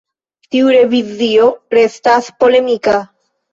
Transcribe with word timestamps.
Tiu 0.55 0.71
revizio 0.75 1.45
restas 1.81 2.33
polemika. 2.43 2.99